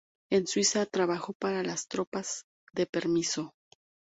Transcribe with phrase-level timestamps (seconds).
[0.31, 3.53] En Suiza trabajó para las tropas de permiso.